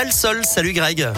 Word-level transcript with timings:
Le 0.00 0.12
sol, 0.12 0.44
salut 0.44 0.72
Greg. 0.74 1.08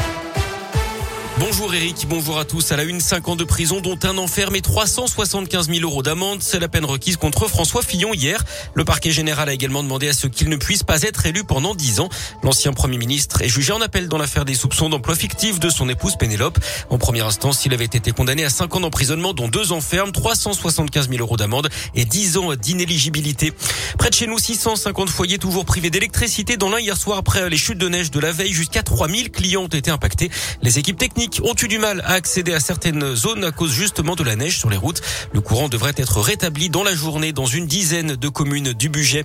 Bonjour 1.41 1.73
Eric, 1.73 2.07
bonjour 2.07 2.39
à 2.39 2.45
tous. 2.45 2.71
À 2.71 2.77
la 2.77 2.83
une, 2.83 3.01
5 3.01 3.29
ans 3.29 3.35
de 3.35 3.45
prison, 3.45 3.81
dont 3.81 3.99
un 4.03 4.19
enferme 4.19 4.57
et 4.57 4.61
375 4.61 5.71
000 5.71 5.81
euros 5.81 6.03
d'amende. 6.03 6.43
C'est 6.43 6.61
la 6.61 6.69
peine 6.69 6.85
requise 6.85 7.17
contre 7.17 7.49
François 7.49 7.81
Fillon 7.81 8.13
hier. 8.13 8.45
Le 8.75 8.85
parquet 8.85 9.11
général 9.11 9.49
a 9.49 9.55
également 9.55 9.83
demandé 9.83 10.07
à 10.07 10.13
ce 10.13 10.27
qu'il 10.27 10.51
ne 10.51 10.57
puisse 10.57 10.83
pas 10.83 11.01
être 11.01 11.25
élu 11.25 11.45
pendant 11.45 11.75
10 11.75 12.01
ans. 12.01 12.11
L'ancien 12.43 12.75
premier 12.75 12.99
ministre 12.99 13.41
est 13.41 13.49
jugé 13.49 13.73
en 13.73 13.81
appel 13.81 14.07
dans 14.09 14.19
l'affaire 14.19 14.45
des 14.45 14.53
soupçons 14.53 14.91
d'emploi 14.91 15.15
fictif 15.15 15.59
de 15.59 15.71
son 15.71 15.89
épouse 15.89 16.17
Pénélope. 16.17 16.59
En 16.91 16.99
première 16.99 17.25
instance, 17.25 17.65
il 17.65 17.73
avait 17.73 17.87
été 17.87 18.13
condamné 18.13 18.45
à 18.45 18.51
5 18.51 18.77
ans 18.77 18.81
d'emprisonnement, 18.81 19.33
dont 19.33 19.49
2 19.49 19.73
enfermes, 19.73 20.13
375 20.13 21.09
000 21.09 21.23
euros 21.23 21.39
d'amende 21.39 21.71
et 21.95 22.05
10 22.05 22.37
ans 22.37 22.55
d'inéligibilité. 22.55 23.55
Près 23.99 24.11
de 24.11 24.15
chez 24.15 24.27
nous, 24.27 24.39
650 24.39 25.09
foyers 25.09 25.39
toujours 25.39 25.65
privés 25.65 25.89
d'électricité 25.89 26.59
dans 26.59 26.69
l'un 26.69 26.81
hier 26.81 26.99
soir 26.99 27.17
après 27.17 27.49
les 27.49 27.57
chutes 27.57 27.79
de 27.79 27.89
neige 27.89 28.11
de 28.11 28.21
la 28.21 28.31
veille. 28.31 28.53
Jusqu'à 28.53 28.83
3000 28.83 29.31
clients 29.31 29.63
ont 29.63 29.69
été 29.69 29.91
impactés. 29.91 30.31
Les 30.61 30.79
équipes 30.79 30.99
techniques 30.99 31.30
ont 31.43 31.55
eu 31.63 31.69
du 31.69 31.79
mal 31.79 32.01
à 32.05 32.15
accéder 32.15 32.53
à 32.53 32.61
certaines 32.61 33.15
zones 33.15 33.45
à 33.45 33.53
cause 33.53 33.73
justement 33.73 34.17
de 34.17 34.25
la 34.25 34.35
neige 34.35 34.59
sur 34.59 34.71
les 34.71 34.77
routes. 34.77 35.01
Le 35.33 35.41
courant 35.41 35.69
devrait 35.69 35.95
être 35.97 36.21
rétabli 36.21 36.71
dans 36.71 36.83
la 36.83 36.95
journée 36.95 37.33
dans 37.33 37.47
une 37.47 37.67
dizaine 37.67 38.17
de 38.17 38.29
communes 38.29 38.73
du 38.73 38.89
budget. 38.89 39.25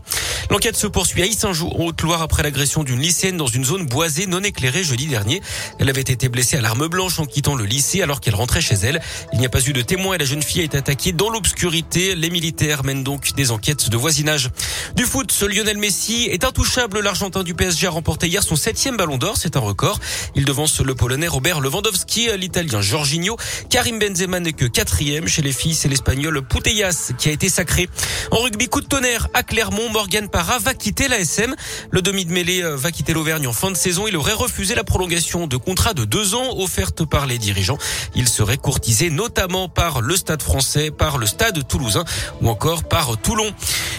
L'enquête 0.51 0.75
se 0.75 0.85
poursuit 0.85 1.23
à 1.23 1.25
Issinjou, 1.25 1.67
en 1.67 1.85
Haute-Loire, 1.85 2.21
après 2.21 2.43
l'agression 2.43 2.83
d'une 2.83 2.99
lycéenne 2.99 3.37
dans 3.37 3.47
une 3.47 3.65
zone 3.65 3.87
boisée 3.87 4.27
non 4.27 4.41
éclairée 4.41 4.83
jeudi 4.83 5.07
dernier. 5.07 5.41
Elle 5.79 5.89
avait 5.89 6.01
été 6.01 6.29
blessée 6.29 6.57
à 6.57 6.61
l'arme 6.61 6.87
blanche 6.87 7.19
en 7.19 7.25
quittant 7.25 7.55
le 7.55 7.65
lycée 7.65 8.03
alors 8.03 8.21
qu'elle 8.21 8.35
rentrait 8.35 8.61
chez 8.61 8.75
elle. 8.75 9.01
Il 9.33 9.39
n'y 9.39 9.45
a 9.45 9.49
pas 9.49 9.61
eu 9.61 9.73
de 9.73 9.81
témoin 9.81 10.13
et 10.15 10.17
la 10.19 10.25
jeune 10.25 10.43
fille 10.43 10.61
a 10.61 10.65
été 10.65 10.77
attaquée 10.77 11.11
dans 11.11 11.29
l'obscurité. 11.29 12.13
Les 12.15 12.29
militaires 12.29 12.83
mènent 12.83 13.03
donc 13.03 13.33
des 13.35 13.49
enquêtes 13.49 13.89
de 13.89 13.97
voisinage. 13.97 14.51
Du 14.95 15.05
foot, 15.05 15.31
ce 15.31 15.45
Lionel 15.45 15.77
Messi 15.77 16.27
est 16.31 16.43
intouchable. 16.43 16.99
L'Argentin 16.99 17.43
du 17.43 17.55
PSG 17.55 17.87
a 17.87 17.89
remporté 17.89 18.27
hier 18.27 18.43
son 18.43 18.55
septième 18.55 18.97
ballon 18.97 19.17
d'or. 19.17 19.37
C'est 19.37 19.57
un 19.57 19.61
record. 19.61 19.99
Il 20.35 20.45
devance 20.45 20.79
le 20.81 20.93
Polonais 20.93 21.27
Robert 21.27 21.61
Lewandowski 21.61 21.94
l'Italien 22.37 22.81
Jorginho. 22.81 23.37
Karim 23.69 23.99
Benzema 23.99 24.39
n'est 24.39 24.53
que 24.53 24.65
quatrième 24.65 25.27
chez 25.27 25.41
les 25.41 25.51
filles. 25.51 25.75
C'est 25.75 25.87
l'Espagnol 25.87 26.41
Putellas 26.41 27.11
qui 27.17 27.29
a 27.29 27.31
été 27.31 27.49
sacré. 27.49 27.89
En 28.31 28.37
rugby, 28.37 28.67
coup 28.67 28.81
de 28.81 28.87
tonnerre 28.87 29.27
à 29.33 29.43
Clermont. 29.43 29.89
Morgan 29.89 30.29
Parra 30.29 30.59
va 30.59 30.73
quitter 30.73 31.07
la 31.07 31.19
SM. 31.19 31.55
Le 31.91 32.01
demi 32.01 32.25
de 32.25 32.31
mêlée 32.31 32.63
euh, 32.63 32.75
va 32.75 32.91
quitter 32.91 33.13
l'Auvergne 33.13 33.47
en 33.47 33.53
fin 33.53 33.71
de 33.71 33.77
saison. 33.77 34.07
Il 34.07 34.17
aurait 34.17 34.33
refusé 34.33 34.75
la 34.75 34.83
prolongation 34.83 35.47
de 35.47 35.57
contrat 35.57 35.93
de 35.93 36.05
deux 36.05 36.35
ans 36.35 36.57
offerte 36.57 37.05
par 37.05 37.25
les 37.25 37.37
dirigeants. 37.37 37.77
Il 38.15 38.27
serait 38.27 38.57
courtisé 38.57 39.09
notamment 39.09 39.69
par 39.69 40.01
le 40.01 40.15
Stade 40.15 40.41
français, 40.41 40.91
par 40.91 41.17
le 41.17 41.25
Stade 41.25 41.67
toulousain 41.67 42.03
ou 42.41 42.49
encore 42.49 42.83
par 42.83 43.17
Toulon. 43.17 43.51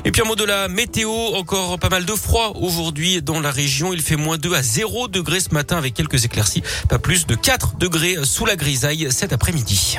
Et 0.04 0.12
puis 0.12 0.22
un 0.22 0.24
mot 0.24 0.36
de 0.36 0.44
la 0.44 0.68
météo, 0.68 1.10
encore 1.10 1.78
pas 1.78 1.88
mal 1.88 2.04
de 2.04 2.12
froid 2.14 2.52
aujourd'hui 2.56 3.22
dans 3.22 3.40
la 3.40 3.50
région. 3.50 3.92
Il 3.92 4.02
fait 4.02 4.16
moins 4.16 4.38
2 4.38 4.54
à 4.54 4.62
0 4.62 5.08
degrés 5.08 5.40
ce 5.40 5.52
matin 5.52 5.76
avec 5.76 5.94
quelques 5.94 6.24
éclaircies. 6.24 6.62
Pas 6.88 6.98
plus 6.98 7.26
de 7.26 7.34
4 7.34 7.75
degrés 7.78 8.16
sous 8.24 8.46
la 8.46 8.56
grisaille 8.56 9.08
cet 9.10 9.32
après-midi. 9.32 9.98